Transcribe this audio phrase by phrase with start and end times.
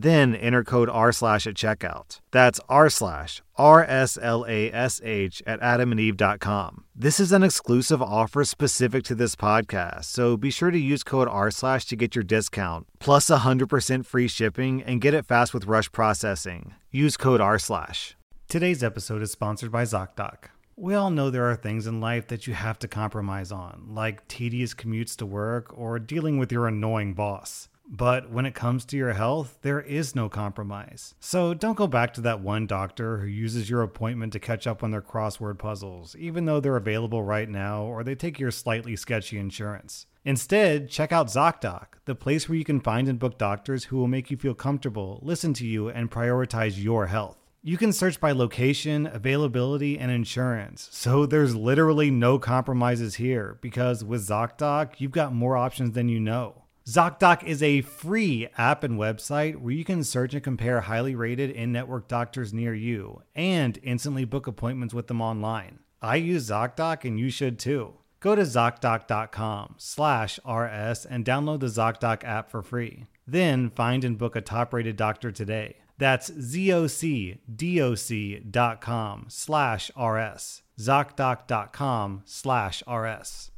[0.00, 2.20] Then enter code R slash at checkout.
[2.30, 6.84] That's R slash R S L A S H at adamandeve.com.
[6.94, 11.26] This is an exclusive offer specific to this podcast, so be sure to use code
[11.26, 15.66] R slash to get your discount, plus 100% free shipping, and get it fast with
[15.66, 16.74] rush processing.
[16.92, 18.16] Use code R slash.
[18.48, 20.44] Today's episode is sponsored by ZocDoc.
[20.76, 24.28] We all know there are things in life that you have to compromise on, like
[24.28, 27.68] tedious commutes to work or dealing with your annoying boss.
[27.90, 31.14] But when it comes to your health, there is no compromise.
[31.20, 34.82] So don't go back to that one doctor who uses your appointment to catch up
[34.82, 38.94] on their crossword puzzles, even though they're available right now or they take your slightly
[38.94, 40.06] sketchy insurance.
[40.22, 44.06] Instead, check out ZocDoc, the place where you can find and book doctors who will
[44.06, 47.38] make you feel comfortable, listen to you, and prioritize your health.
[47.62, 50.88] You can search by location, availability, and insurance.
[50.92, 56.20] So there's literally no compromises here because with ZocDoc, you've got more options than you
[56.20, 56.64] know.
[56.88, 61.50] ZocDoc is a free app and website where you can search and compare highly rated
[61.50, 65.80] in network doctors near you and instantly book appointments with them online.
[66.00, 67.92] I use ZocDoc and you should too.
[68.20, 73.04] Go to ZocDoc.com slash RS and download the ZocDoc app for free.
[73.26, 75.76] Then find and book a top rated doctor today.
[75.98, 77.36] That's ZocDoc.com
[79.28, 80.62] slash RS.
[80.78, 83.50] ZocDoc.com slash RS.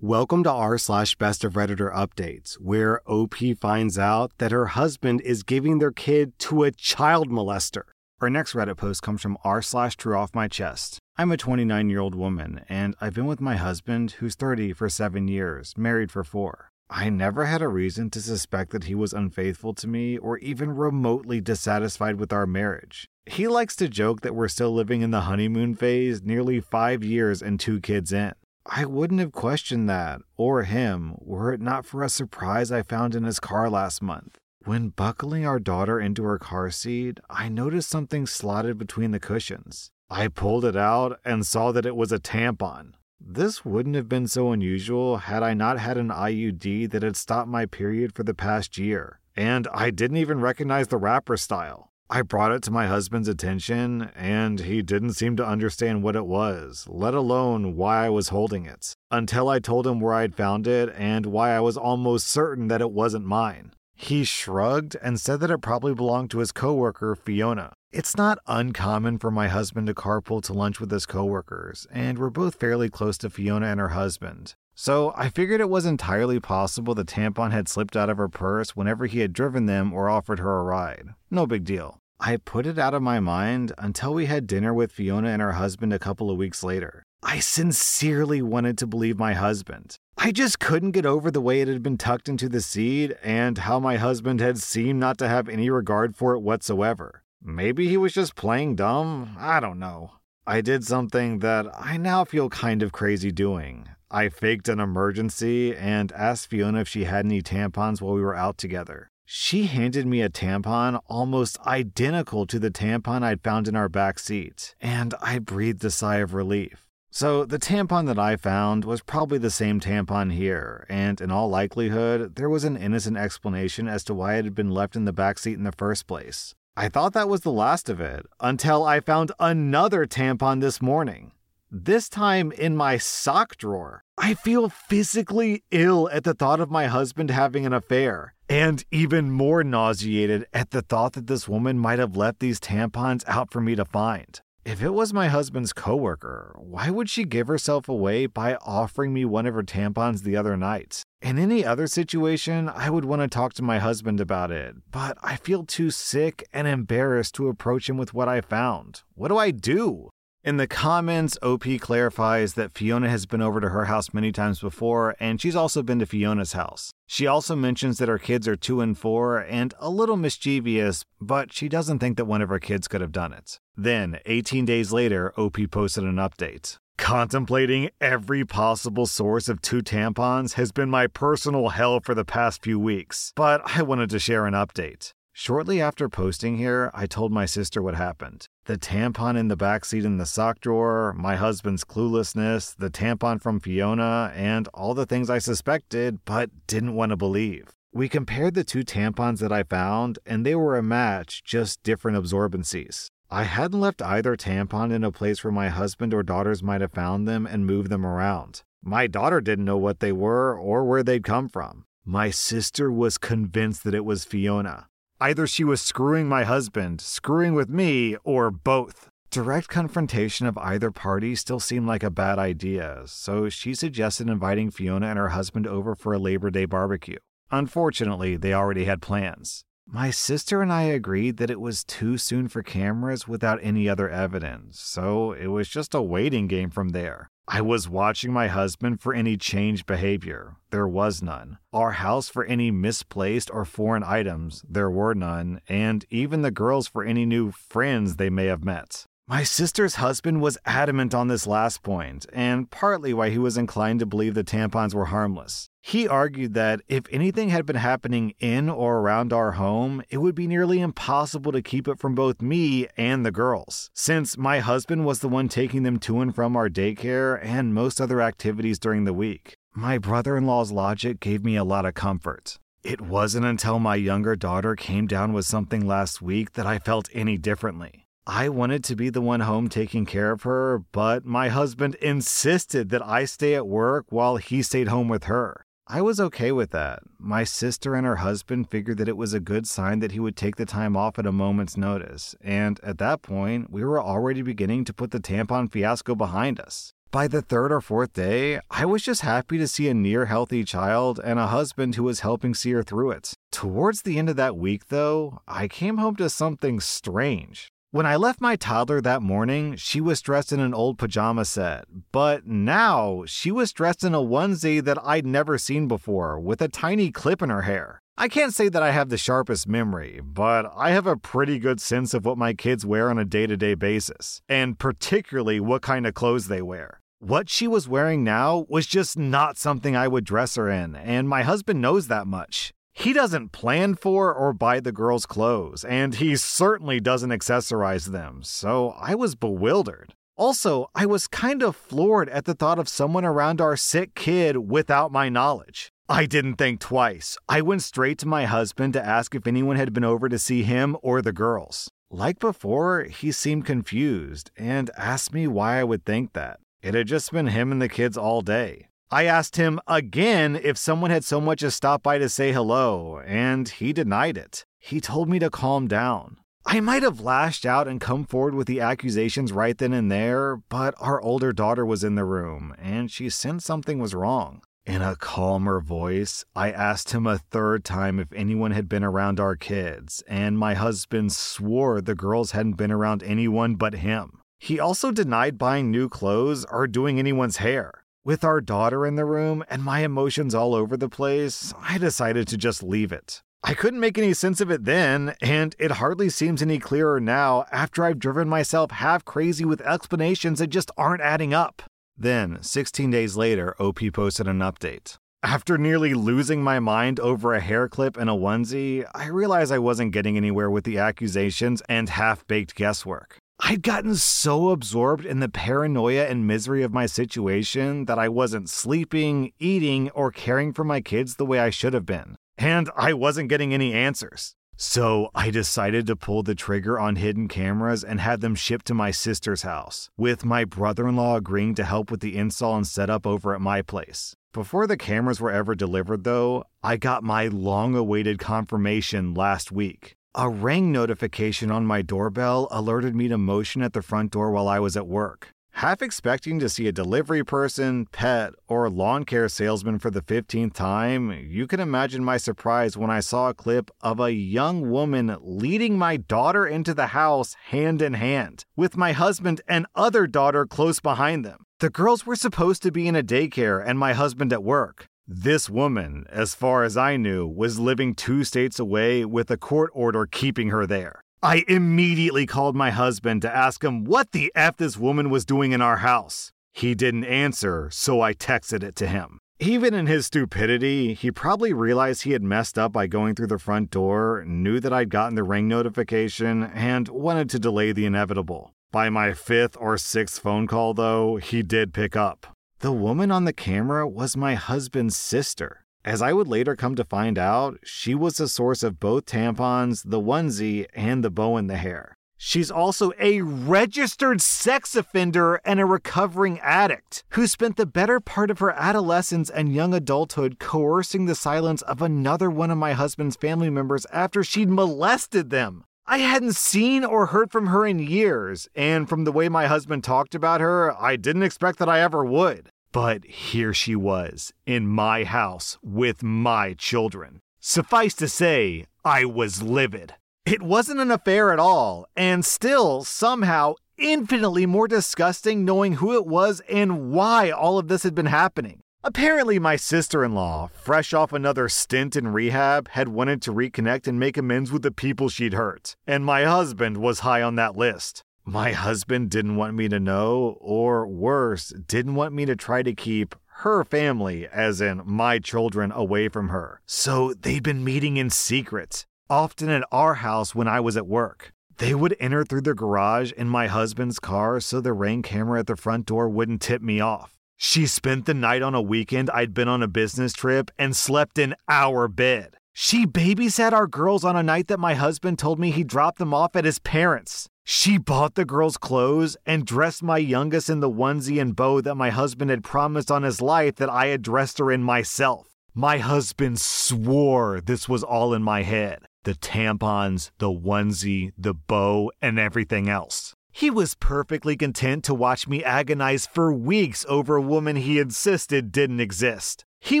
[0.00, 5.20] Welcome to r slash best of Redditor updates, where OP finds out that her husband
[5.22, 7.82] is giving their kid to a child molester.
[8.20, 11.00] Our next Reddit post comes from r slash true off my chest.
[11.16, 14.88] I'm a 29 year old woman, and I've been with my husband, who's 30, for
[14.88, 16.70] seven years, married for four.
[16.88, 20.76] I never had a reason to suspect that he was unfaithful to me or even
[20.76, 23.08] remotely dissatisfied with our marriage.
[23.26, 27.42] He likes to joke that we're still living in the honeymoon phase, nearly five years
[27.42, 28.34] and two kids in.
[28.70, 33.14] I wouldn't have questioned that, or him, were it not for a surprise I found
[33.14, 34.36] in his car last month.
[34.64, 39.90] When buckling our daughter into her car seat, I noticed something slotted between the cushions.
[40.10, 42.92] I pulled it out and saw that it was a tampon.
[43.18, 47.48] This wouldn't have been so unusual had I not had an IUD that had stopped
[47.48, 51.87] my period for the past year, and I didn't even recognize the wrapper style.
[52.10, 56.24] I brought it to my husband's attention, and he didn't seem to understand what it
[56.24, 60.66] was, let alone why I was holding it, until I told him where I'd found
[60.66, 63.74] it and why I was almost certain that it wasn't mine.
[63.94, 67.74] He shrugged and said that it probably belonged to his coworker, Fiona.
[67.92, 72.30] It's not uncommon for my husband to carpool to lunch with his coworkers, and we're
[72.30, 74.54] both fairly close to Fiona and her husband.
[74.74, 78.76] So I figured it was entirely possible the tampon had slipped out of her purse
[78.76, 81.08] whenever he had driven them or offered her a ride.
[81.30, 81.97] No big deal.
[82.20, 85.52] I put it out of my mind until we had dinner with Fiona and her
[85.52, 87.04] husband a couple of weeks later.
[87.22, 89.96] I sincerely wanted to believe my husband.
[90.16, 93.58] I just couldn't get over the way it had been tucked into the seed and
[93.58, 97.22] how my husband had seemed not to have any regard for it whatsoever.
[97.40, 99.36] Maybe he was just playing dumb.
[99.38, 100.12] I don't know.
[100.44, 103.88] I did something that I now feel kind of crazy doing.
[104.10, 108.34] I faked an emergency and asked Fiona if she had any tampons while we were
[108.34, 109.10] out together.
[109.30, 114.18] She handed me a tampon almost identical to the tampon I'd found in our back
[114.18, 116.86] seat, and I breathed a sigh of relief.
[117.10, 121.50] So, the tampon that I found was probably the same tampon here, and in all
[121.50, 125.12] likelihood, there was an innocent explanation as to why it had been left in the
[125.12, 126.54] back seat in the first place.
[126.74, 131.32] I thought that was the last of it until I found another tampon this morning.
[131.70, 134.04] This time in my sock drawer.
[134.16, 139.30] I feel physically ill at the thought of my husband having an affair, and even
[139.30, 143.60] more nauseated at the thought that this woman might have left these tampons out for
[143.60, 144.40] me to find.
[144.64, 149.24] If it was my husband's coworker, why would she give herself away by offering me
[149.24, 151.02] one of her tampons the other night?
[151.22, 155.16] In any other situation, I would want to talk to my husband about it, but
[155.22, 159.02] I feel too sick and embarrassed to approach him with what I found.
[159.14, 160.10] What do I do?
[160.48, 164.60] In the comments, OP clarifies that Fiona has been over to her house many times
[164.60, 166.90] before, and she's also been to Fiona's house.
[167.06, 171.52] She also mentions that her kids are two and four and a little mischievous, but
[171.52, 173.60] she doesn't think that one of her kids could have done it.
[173.76, 176.78] Then, 18 days later, OP posted an update.
[176.96, 182.62] Contemplating every possible source of two tampons has been my personal hell for the past
[182.62, 185.12] few weeks, but I wanted to share an update.
[185.40, 188.48] Shortly after posting here, I told my sister what happened.
[188.64, 193.60] The tampon in the backseat in the sock drawer, my husband's cluelessness, the tampon from
[193.60, 197.68] Fiona, and all the things I suspected but didn't want to believe.
[197.92, 202.18] We compared the two tampons that I found, and they were a match, just different
[202.18, 203.06] absorbencies.
[203.30, 206.92] I hadn't left either tampon in a place where my husband or daughters might have
[206.94, 208.64] found them and moved them around.
[208.82, 211.84] My daughter didn't know what they were or where they'd come from.
[212.04, 214.87] My sister was convinced that it was Fiona.
[215.20, 219.08] Either she was screwing my husband, screwing with me, or both.
[219.30, 224.70] Direct confrontation of either party still seemed like a bad idea, so she suggested inviting
[224.70, 227.18] Fiona and her husband over for a Labor Day barbecue.
[227.50, 229.64] Unfortunately, they already had plans.
[229.86, 234.08] My sister and I agreed that it was too soon for cameras without any other
[234.08, 237.30] evidence, so it was just a waiting game from there.
[237.50, 240.56] I was watching my husband for any changed behavior.
[240.70, 241.56] There was none.
[241.72, 244.62] Our house for any misplaced or foreign items.
[244.68, 245.62] There were none.
[245.66, 249.06] And even the girls for any new friends they may have met.
[249.30, 254.00] My sister's husband was adamant on this last point, and partly why he was inclined
[254.00, 255.68] to believe the tampons were harmless.
[255.82, 260.34] He argued that if anything had been happening in or around our home, it would
[260.34, 265.04] be nearly impossible to keep it from both me and the girls, since my husband
[265.04, 269.04] was the one taking them to and from our daycare and most other activities during
[269.04, 269.58] the week.
[269.74, 272.58] My brother in law's logic gave me a lot of comfort.
[272.82, 277.10] It wasn't until my younger daughter came down with something last week that I felt
[277.12, 278.06] any differently.
[278.30, 282.90] I wanted to be the one home taking care of her, but my husband insisted
[282.90, 285.64] that I stay at work while he stayed home with her.
[285.86, 287.00] I was okay with that.
[287.18, 290.36] My sister and her husband figured that it was a good sign that he would
[290.36, 294.42] take the time off at a moment's notice, and at that point, we were already
[294.42, 296.92] beginning to put the tampon fiasco behind us.
[297.10, 300.64] By the third or fourth day, I was just happy to see a near healthy
[300.64, 303.32] child and a husband who was helping see her through it.
[303.50, 307.70] Towards the end of that week, though, I came home to something strange.
[307.90, 311.86] When I left my toddler that morning, she was dressed in an old pajama set,
[312.12, 316.68] but now she was dressed in a onesie that I'd never seen before with a
[316.68, 318.02] tiny clip in her hair.
[318.18, 321.80] I can't say that I have the sharpest memory, but I have a pretty good
[321.80, 325.80] sense of what my kids wear on a day to day basis, and particularly what
[325.80, 327.00] kind of clothes they wear.
[327.20, 331.26] What she was wearing now was just not something I would dress her in, and
[331.26, 332.74] my husband knows that much.
[332.98, 338.42] He doesn't plan for or buy the girls' clothes, and he certainly doesn't accessorize them,
[338.42, 340.14] so I was bewildered.
[340.36, 344.68] Also, I was kind of floored at the thought of someone around our sick kid
[344.68, 345.92] without my knowledge.
[346.08, 347.38] I didn't think twice.
[347.48, 350.64] I went straight to my husband to ask if anyone had been over to see
[350.64, 351.88] him or the girls.
[352.10, 356.58] Like before, he seemed confused and asked me why I would think that.
[356.82, 358.87] It had just been him and the kids all day.
[359.10, 363.20] I asked him again if someone had so much as stopped by to say hello,
[363.24, 364.66] and he denied it.
[364.78, 366.36] He told me to calm down.
[366.66, 370.58] I might have lashed out and come forward with the accusations right then and there,
[370.68, 374.60] but our older daughter was in the room, and she sensed something was wrong.
[374.84, 379.40] In a calmer voice, I asked him a third time if anyone had been around
[379.40, 384.42] our kids, and my husband swore the girls hadn't been around anyone but him.
[384.58, 388.04] He also denied buying new clothes or doing anyone's hair.
[388.28, 392.46] With our daughter in the room and my emotions all over the place, I decided
[392.48, 393.42] to just leave it.
[393.64, 397.64] I couldn't make any sense of it then, and it hardly seems any clearer now
[397.72, 401.80] after I've driven myself half crazy with explanations that just aren't adding up.
[402.18, 405.16] Then, 16 days later, OP posted an update.
[405.42, 409.78] After nearly losing my mind over a hair clip and a onesie, I realized I
[409.78, 413.38] wasn't getting anywhere with the accusations and half baked guesswork.
[413.60, 418.70] I'd gotten so absorbed in the paranoia and misery of my situation that I wasn't
[418.70, 422.36] sleeping, eating, or caring for my kids the way I should have been.
[422.56, 424.54] And I wasn't getting any answers.
[424.76, 428.94] So I decided to pull the trigger on hidden cameras and have them shipped to
[428.94, 432.86] my sister's house, with my brother in law agreeing to help with the install and
[432.86, 434.36] setup over at my place.
[434.52, 440.14] Before the cameras were ever delivered, though, I got my long awaited confirmation last week.
[440.40, 444.68] A ring notification on my doorbell alerted me to motion at the front door while
[444.68, 445.48] I was at work.
[445.72, 450.74] Half expecting to see a delivery person, pet, or lawn care salesman for the 15th
[450.74, 455.36] time, you can imagine my surprise when I saw a clip of a young woman
[455.40, 460.66] leading my daughter into the house hand in hand, with my husband and other daughter
[460.66, 461.64] close behind them.
[461.80, 465.08] The girls were supposed to be in a daycare and my husband at work.
[465.30, 469.90] This woman, as far as I knew, was living two states away with a court
[469.92, 471.20] order keeping her there.
[471.42, 475.72] I immediately called my husband to ask him what the F this woman was doing
[475.72, 476.50] in our house.
[476.72, 479.38] He didn't answer, so I texted it to him.
[479.60, 483.58] Even in his stupidity, he probably realized he had messed up by going through the
[483.58, 488.72] front door, knew that I'd gotten the ring notification, and wanted to delay the inevitable.
[488.90, 492.56] By my fifth or sixth phone call, though, he did pick up.
[492.80, 495.84] The woman on the camera was my husband's sister.
[496.04, 500.04] As I would later come to find out, she was the source of both tampons,
[500.08, 502.16] the onesie, and the bow in the hair.
[502.36, 508.48] She's also a registered sex offender and a recovering addict who spent the better part
[508.48, 513.34] of her adolescence and young adulthood coercing the silence of another one of my husband's
[513.34, 515.82] family members after she'd molested them.
[516.10, 520.04] I hadn't seen or heard from her in years, and from the way my husband
[520.04, 522.70] talked about her, I didn't expect that I ever would.
[522.92, 527.42] But here she was, in my house, with my children.
[527.60, 530.14] Suffice to say, I was livid.
[530.46, 536.26] It wasn't an affair at all, and still, somehow, infinitely more disgusting knowing who it
[536.26, 538.80] was and why all of this had been happening.
[539.04, 544.08] Apparently, my sister in law, fresh off another stint in rehab, had wanted to reconnect
[544.08, 547.76] and make amends with the people she'd hurt, and my husband was high on that
[547.76, 548.24] list.
[548.44, 552.92] My husband didn't want me to know, or worse, didn't want me to try to
[552.92, 556.80] keep her family, as in my children, away from her.
[556.84, 561.52] So they'd been meeting in secret, often at our house when I was at work.
[561.76, 565.68] They would enter through the garage in my husband's car so the ring camera at
[565.68, 567.37] the front door wouldn't tip me off.
[567.60, 571.38] She spent the night on a weekend I'd been on a business trip and slept
[571.38, 572.54] in our bed.
[572.72, 576.32] She babysat our girls on a night that my husband told me he dropped them
[576.32, 577.48] off at his parents'.
[577.64, 581.96] She bought the girls clothes and dressed my youngest in the onesie and bow that
[581.96, 585.48] my husband had promised on his life that I had dressed her in myself.
[585.74, 592.12] My husband swore this was all in my head the tampons, the onesie, the bow,
[592.22, 593.34] and everything else.
[593.58, 598.70] He was perfectly content to watch me agonize for weeks over a woman he insisted
[598.70, 599.64] didn't exist.
[599.80, 600.00] He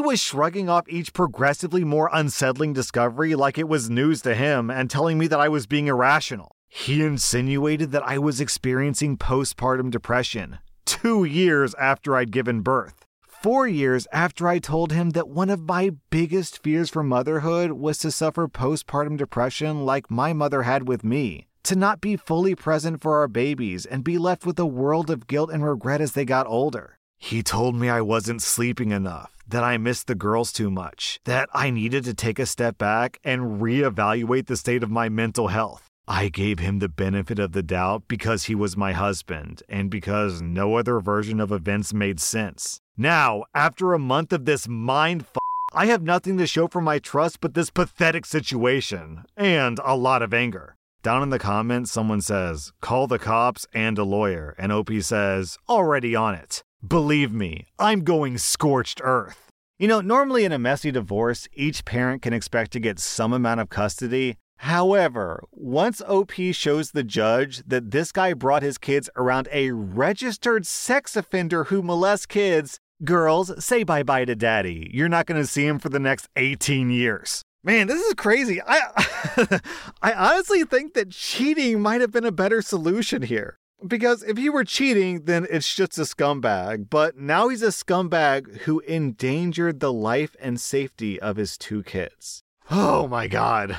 [0.00, 4.88] was shrugging off each progressively more unsettling discovery like it was news to him and
[4.88, 6.52] telling me that I was being irrational.
[6.68, 13.06] He insinuated that I was experiencing postpartum depression two years after I'd given birth.
[13.26, 17.98] Four years after I told him that one of my biggest fears for motherhood was
[17.98, 22.98] to suffer postpartum depression like my mother had with me, to not be fully present
[23.02, 26.24] for our babies and be left with a world of guilt and regret as they
[26.24, 26.98] got older.
[27.18, 31.46] He told me I wasn't sleeping enough, that I missed the girls too much, that
[31.52, 35.90] I needed to take a step back and reevaluate the state of my mental health.
[36.06, 40.40] I gave him the benefit of the doubt because he was my husband and because
[40.40, 42.80] no other version of events made sense.
[42.96, 45.36] Now, after a month of this mind f-
[45.74, 50.22] I have nothing to show for my trust but this pathetic situation and a lot
[50.22, 50.77] of anger.
[51.02, 55.56] Down in the comments, someone says, call the cops and a lawyer, and OP says,
[55.68, 56.62] already on it.
[56.86, 59.50] Believe me, I'm going scorched earth.
[59.78, 63.60] You know, normally in a messy divorce, each parent can expect to get some amount
[63.60, 69.48] of custody, However, once OP shows the judge that this guy brought his kids around
[69.52, 74.90] a registered sex offender who molests kids, girls, say bye bye to daddy.
[74.92, 77.44] You're not going to see him for the next 18 years.
[77.64, 78.60] Man, this is crazy.
[78.66, 79.60] I
[80.02, 83.58] I honestly think that cheating might have been a better solution here.
[83.86, 86.90] Because if he were cheating, then it's just a scumbag.
[86.90, 92.42] But now he's a scumbag who endangered the life and safety of his two kids.
[92.70, 93.76] Oh my god.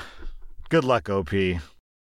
[0.70, 1.32] Good luck, OP.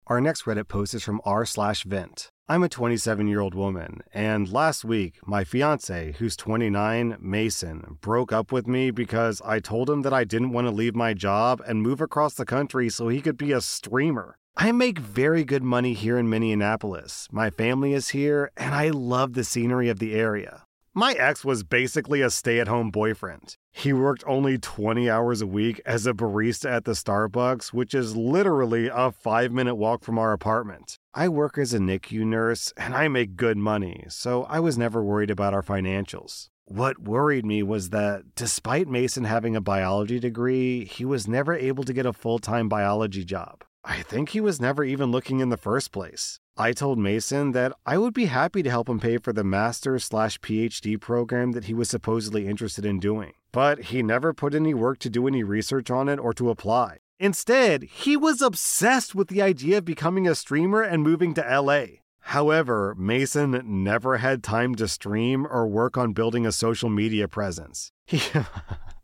[0.10, 2.30] Our next Reddit post is from r slash vent.
[2.48, 8.32] I'm a 27 year old woman, and last week, my fiance, who's 29, Mason, broke
[8.32, 11.62] up with me because I told him that I didn't want to leave my job
[11.68, 14.38] and move across the country so he could be a streamer.
[14.56, 17.28] I make very good money here in Minneapolis.
[17.30, 20.67] My family is here, and I love the scenery of the area.
[20.98, 23.56] My ex was basically a stay at home boyfriend.
[23.72, 28.16] He worked only 20 hours a week as a barista at the Starbucks, which is
[28.16, 30.98] literally a five minute walk from our apartment.
[31.14, 35.04] I work as a NICU nurse and I make good money, so I was never
[35.04, 36.50] worried about our financials.
[36.66, 41.84] What worried me was that despite Mason having a biology degree, he was never able
[41.84, 43.64] to get a full time biology job.
[43.84, 46.40] I think he was never even looking in the first place.
[46.60, 50.06] I told Mason that I would be happy to help him pay for the master's
[50.06, 53.34] slash PhD program that he was supposedly interested in doing.
[53.52, 56.98] But he never put any work to do any research on it or to apply.
[57.20, 61.86] Instead, he was obsessed with the idea of becoming a streamer and moving to LA.
[62.22, 67.92] However, Mason never had time to stream or work on building a social media presence.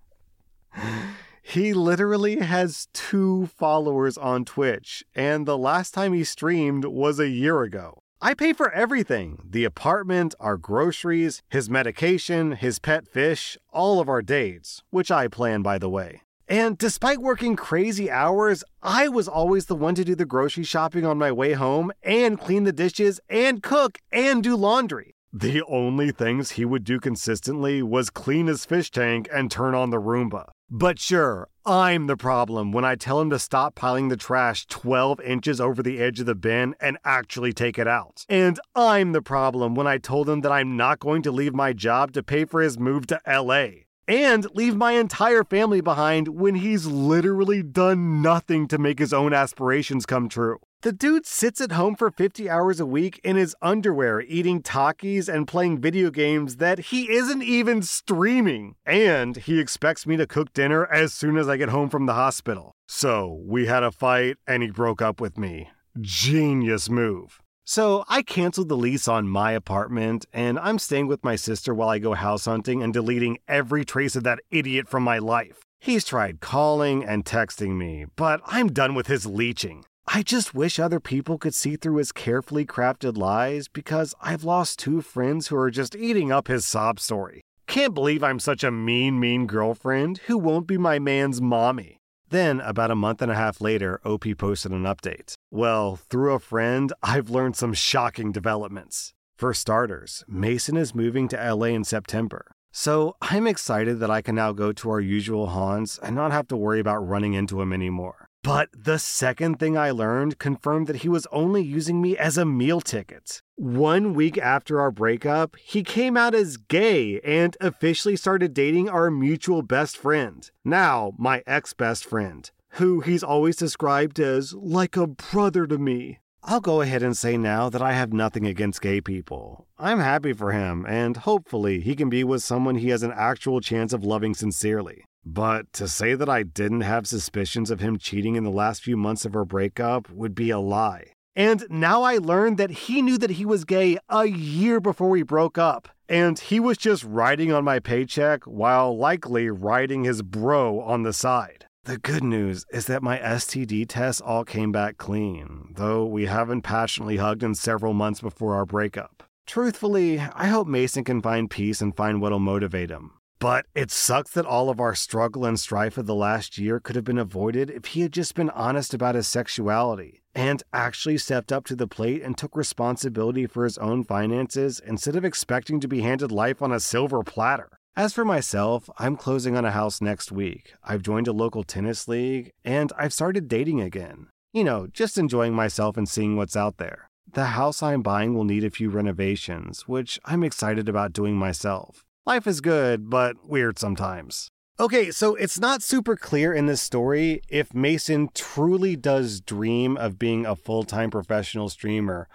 [1.54, 7.30] He literally has two followers on Twitch, and the last time he streamed was a
[7.30, 8.00] year ago.
[8.20, 14.10] I pay for everything the apartment, our groceries, his medication, his pet fish, all of
[14.10, 16.22] our dates, which I plan, by the way.
[16.48, 21.06] And despite working crazy hours, I was always the one to do the grocery shopping
[21.06, 25.14] on my way home and clean the dishes and cook and do laundry.
[25.32, 29.92] The only things he would do consistently was clean his fish tank and turn on
[29.92, 30.48] the Roomba.
[30.76, 35.22] But sure, I'm the problem when I tell him to stop piling the trash 12
[35.22, 38.26] inches over the edge of the bin and actually take it out.
[38.28, 41.74] And I'm the problem when I told him that I'm not going to leave my
[41.74, 43.84] job to pay for his move to LA.
[44.08, 49.32] And leave my entire family behind when he's literally done nothing to make his own
[49.32, 50.58] aspirations come true.
[50.84, 55.34] The dude sits at home for 50 hours a week in his underwear, eating Takis
[55.34, 58.76] and playing video games that he isn't even streaming.
[58.86, 62.16] And he expects me to cook dinner as soon as I get home from the
[62.16, 62.74] hospital.
[62.86, 65.70] So we had a fight and he broke up with me.
[66.02, 67.40] Genius move.
[67.64, 71.88] So I canceled the lease on my apartment and I'm staying with my sister while
[71.88, 75.62] I go house hunting and deleting every trace of that idiot from my life.
[75.80, 79.86] He's tried calling and texting me, but I'm done with his leeching.
[80.06, 84.80] I just wish other people could see through his carefully crafted lies because I've lost
[84.80, 87.42] two friends who are just eating up his sob story.
[87.68, 91.98] Can't believe I'm such a mean, mean girlfriend who won't be my man's mommy.
[92.30, 95.36] Then, about a month and a half later, OP posted an update.
[95.52, 99.14] Well, through a friend, I've learned some shocking developments.
[99.38, 102.52] For starters, Mason is moving to LA in September.
[102.72, 106.48] So I'm excited that I can now go to our usual haunts and not have
[106.48, 108.23] to worry about running into him anymore.
[108.44, 112.44] But the second thing I learned confirmed that he was only using me as a
[112.44, 113.42] meal ticket.
[113.56, 119.10] One week after our breakup, he came out as gay and officially started dating our
[119.10, 125.08] mutual best friend, now my ex best friend, who he's always described as like a
[125.08, 126.20] brother to me.
[126.44, 129.68] I'll go ahead and say now that I have nothing against gay people.
[129.80, 133.62] I'm happy for him, and hopefully he can be with someone he has an actual
[133.62, 135.06] chance of loving sincerely.
[135.26, 138.98] But to say that I didn't have suspicions of him cheating in the last few
[138.98, 141.14] months of our breakup would be a lie.
[141.36, 145.24] And now I learned that he knew that he was gay a year before we
[145.24, 145.90] broke up.
[146.08, 151.14] And he was just riding on my paycheck while likely riding his bro on the
[151.14, 151.66] side.
[151.86, 156.62] The good news is that my STD tests all came back clean, though we haven't
[156.62, 159.24] passionately hugged in several months before our breakup.
[159.46, 163.12] Truthfully, I hope Mason can find peace and find what'll motivate him.
[163.44, 166.96] But it sucks that all of our struggle and strife of the last year could
[166.96, 171.52] have been avoided if he had just been honest about his sexuality and actually stepped
[171.52, 175.90] up to the plate and took responsibility for his own finances instead of expecting to
[175.90, 177.68] be handed life on a silver platter.
[177.98, 180.76] As for myself, I'm closing on a house next week.
[180.82, 184.28] I've joined a local tennis league and I've started dating again.
[184.54, 187.10] You know, just enjoying myself and seeing what's out there.
[187.30, 192.06] The house I'm buying will need a few renovations, which I'm excited about doing myself.
[192.26, 194.50] Life is good, but weird sometimes.
[194.80, 200.18] Okay, so it's not super clear in this story if Mason truly does dream of
[200.18, 202.30] being a full time professional streamer,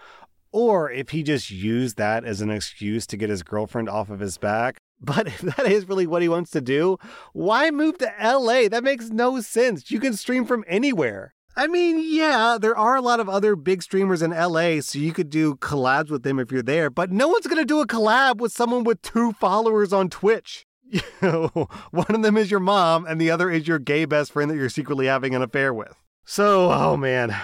[0.52, 4.20] or if he just used that as an excuse to get his girlfriend off of
[4.20, 4.76] his back.
[5.00, 6.98] But if that is really what he wants to do,
[7.32, 8.66] why move to LA?
[8.68, 9.92] That makes no sense.
[9.92, 11.34] You can stream from anywhere.
[11.58, 15.12] I mean, yeah, there are a lot of other big streamers in LA, so you
[15.12, 18.36] could do collabs with them if you're there, but no one's gonna do a collab
[18.36, 20.64] with someone with two followers on Twitch.
[20.92, 24.30] You know, one of them is your mom, and the other is your gay best
[24.30, 25.96] friend that you're secretly having an affair with.
[26.24, 27.36] So, oh man.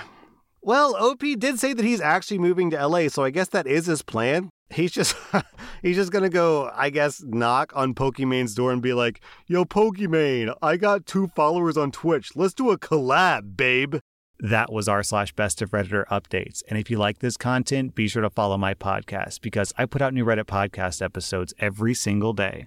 [0.63, 3.87] Well, OP did say that he's actually moving to LA, so I guess that is
[3.87, 5.17] his plan he's just
[5.83, 10.55] he's just gonna go, I guess, knock on Pokimane's door and be like, "Yo, Pokimane,
[10.63, 12.33] I got two followers on Twitch.
[12.35, 13.97] Let's do a collab, babe."
[14.41, 16.63] That was r slash best of Redditor updates.
[16.69, 20.03] And if you like this content, be sure to follow my podcast because I put
[20.03, 22.67] out new Reddit podcast episodes every single day.